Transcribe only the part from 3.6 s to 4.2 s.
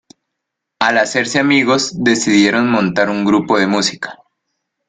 música.